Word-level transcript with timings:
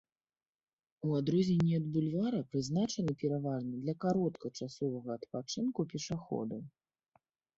У 1.07 1.11
адрозненне 1.17 1.73
ад 1.79 1.85
бульвара 1.97 2.39
прызначаны 2.53 3.11
пераважна 3.23 3.73
для 3.83 3.95
кароткачасовага 4.07 5.09
адпачынку 5.17 5.81
пешаходаў. 5.95 6.61